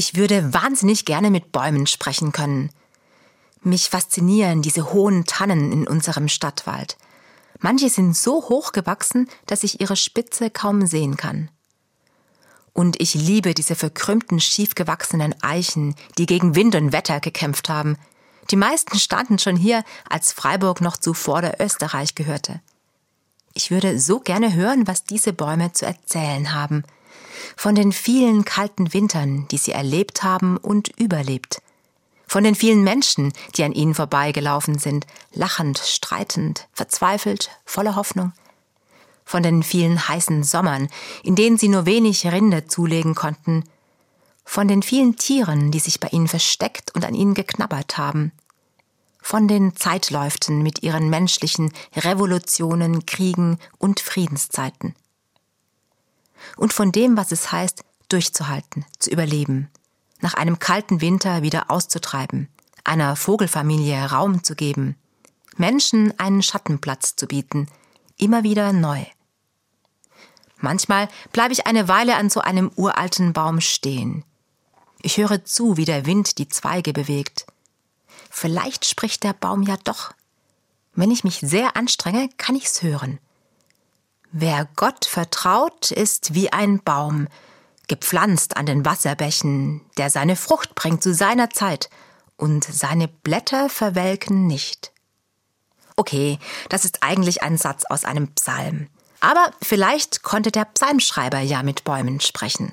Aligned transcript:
Ich 0.00 0.16
würde 0.16 0.54
wahnsinnig 0.54 1.04
gerne 1.04 1.30
mit 1.30 1.52
Bäumen 1.52 1.86
sprechen 1.86 2.32
können. 2.32 2.70
Mich 3.60 3.90
faszinieren 3.90 4.62
diese 4.62 4.94
hohen 4.94 5.26
Tannen 5.26 5.72
in 5.72 5.86
unserem 5.86 6.28
Stadtwald. 6.28 6.96
Manche 7.58 7.90
sind 7.90 8.16
so 8.16 8.48
hoch 8.48 8.72
gewachsen, 8.72 9.28
dass 9.44 9.62
ich 9.62 9.82
ihre 9.82 9.96
Spitze 9.96 10.48
kaum 10.48 10.86
sehen 10.86 11.18
kann. 11.18 11.50
Und 12.72 12.98
ich 12.98 13.12
liebe 13.12 13.52
diese 13.52 13.74
verkrümmten, 13.74 14.40
schief 14.40 14.74
gewachsenen 14.74 15.34
Eichen, 15.42 15.94
die 16.16 16.24
gegen 16.24 16.54
Wind 16.54 16.76
und 16.76 16.92
Wetter 16.94 17.20
gekämpft 17.20 17.68
haben. 17.68 17.98
Die 18.50 18.56
meisten 18.56 18.98
standen 18.98 19.38
schon 19.38 19.56
hier, 19.56 19.84
als 20.08 20.32
Freiburg 20.32 20.80
noch 20.80 20.96
zu 20.96 21.12
Vorderösterreich 21.12 22.14
gehörte. 22.14 22.62
Ich 23.52 23.70
würde 23.70 24.00
so 24.00 24.18
gerne 24.18 24.54
hören, 24.54 24.86
was 24.86 25.04
diese 25.04 25.34
Bäume 25.34 25.74
zu 25.74 25.84
erzählen 25.84 26.54
haben– 26.54 26.84
von 27.56 27.74
den 27.74 27.92
vielen 27.92 28.44
kalten 28.44 28.92
Wintern, 28.92 29.46
die 29.48 29.58
sie 29.58 29.72
erlebt 29.72 30.22
haben 30.22 30.56
und 30.56 30.88
überlebt, 30.98 31.62
von 32.26 32.44
den 32.44 32.54
vielen 32.54 32.84
Menschen, 32.84 33.32
die 33.56 33.64
an 33.64 33.72
ihnen 33.72 33.94
vorbeigelaufen 33.94 34.78
sind, 34.78 35.06
lachend, 35.32 35.78
streitend, 35.78 36.68
verzweifelt, 36.72 37.50
voller 37.64 37.96
Hoffnung, 37.96 38.32
von 39.24 39.42
den 39.42 39.62
vielen 39.62 40.08
heißen 40.08 40.44
Sommern, 40.44 40.88
in 41.24 41.34
denen 41.34 41.58
sie 41.58 41.68
nur 41.68 41.86
wenig 41.86 42.26
Rinde 42.26 42.66
zulegen 42.66 43.14
konnten, 43.14 43.64
von 44.44 44.68
den 44.68 44.82
vielen 44.82 45.16
Tieren, 45.16 45.70
die 45.70 45.78
sich 45.80 46.00
bei 46.00 46.08
ihnen 46.08 46.28
versteckt 46.28 46.94
und 46.94 47.04
an 47.04 47.14
ihnen 47.14 47.34
geknabbert 47.34 47.98
haben, 47.98 48.32
von 49.20 49.48
den 49.48 49.76
Zeitläuften 49.76 50.62
mit 50.62 50.82
ihren 50.82 51.10
menschlichen 51.10 51.72
Revolutionen, 51.96 53.06
Kriegen 53.06 53.58
und 53.78 54.00
Friedenszeiten 54.00 54.94
und 56.56 56.72
von 56.72 56.92
dem, 56.92 57.16
was 57.16 57.32
es 57.32 57.52
heißt, 57.52 57.84
durchzuhalten, 58.08 58.84
zu 58.98 59.10
überleben, 59.10 59.70
nach 60.20 60.34
einem 60.34 60.58
kalten 60.58 61.00
Winter 61.00 61.42
wieder 61.42 61.70
auszutreiben, 61.70 62.48
einer 62.84 63.16
Vogelfamilie 63.16 64.10
Raum 64.10 64.42
zu 64.42 64.54
geben, 64.54 64.96
Menschen 65.56 66.18
einen 66.18 66.42
Schattenplatz 66.42 67.16
zu 67.16 67.26
bieten, 67.26 67.68
immer 68.16 68.42
wieder 68.42 68.72
neu. 68.72 69.04
Manchmal 70.58 71.08
bleibe 71.32 71.52
ich 71.52 71.66
eine 71.66 71.88
Weile 71.88 72.16
an 72.16 72.30
so 72.30 72.40
einem 72.40 72.70
uralten 72.76 73.32
Baum 73.32 73.60
stehen. 73.60 74.24
Ich 75.02 75.16
höre 75.16 75.44
zu, 75.44 75.76
wie 75.76 75.86
der 75.86 76.04
Wind 76.04 76.38
die 76.38 76.48
Zweige 76.48 76.92
bewegt. 76.92 77.46
Vielleicht 78.28 78.84
spricht 78.84 79.24
der 79.24 79.32
Baum 79.32 79.62
ja 79.62 79.76
doch. 79.84 80.12
Wenn 80.94 81.10
ich 81.10 81.24
mich 81.24 81.38
sehr 81.40 81.76
anstrenge, 81.76 82.28
kann 82.36 82.56
ich's 82.56 82.82
hören. 82.82 83.18
Wer 84.32 84.68
Gott 84.76 85.06
vertraut, 85.06 85.90
ist 85.90 86.34
wie 86.34 86.52
ein 86.52 86.80
Baum, 86.82 87.26
gepflanzt 87.88 88.56
an 88.56 88.66
den 88.66 88.84
Wasserbächen, 88.84 89.80
der 89.96 90.10
seine 90.10 90.36
Frucht 90.36 90.74
bringt 90.74 91.02
zu 91.02 91.12
seiner 91.12 91.50
Zeit, 91.50 91.90
und 92.36 92.64
seine 92.64 93.06
Blätter 93.06 93.68
verwelken 93.68 94.46
nicht. 94.46 94.92
Okay, 95.96 96.38
das 96.70 96.86
ist 96.86 97.02
eigentlich 97.02 97.42
ein 97.42 97.58
Satz 97.58 97.84
aus 97.84 98.04
einem 98.04 98.28
Psalm. 98.34 98.88
Aber 99.20 99.50
vielleicht 99.60 100.22
konnte 100.22 100.50
der 100.50 100.64
Psalmschreiber 100.64 101.40
ja 101.40 101.62
mit 101.62 101.84
Bäumen 101.84 102.20
sprechen. 102.20 102.72